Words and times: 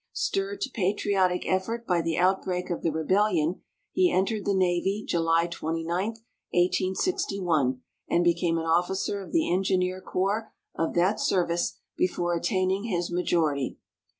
Stirred 0.13 0.61
to 0.61 0.71
patriotic 0.71 1.43
effort 1.47 1.85
by 1.85 2.01
the 2.01 2.17
out 2.17 2.41
break 2.43 2.71
of 2.71 2.81
the 2.81 2.89
rebellion, 2.91 3.61
he 3.91 4.11
entered 4.11 4.45
the 4.45 4.55
Navy 4.55 5.05
July 5.07 5.45
29, 5.45 6.15
18G1, 6.55 7.79
and 8.09 8.23
became 8.23 8.57
an 8.57 8.65
officer 8.65 9.21
of 9.21 9.31
the 9.31 9.53
Engineer 9.53 10.01
Corps 10.01 10.51
of 10.73 10.95
that 10.95 11.19
service 11.19 11.77
before 11.95 12.33
attaining 12.33 12.85
his 12.85 13.11
majority. 13.11 13.77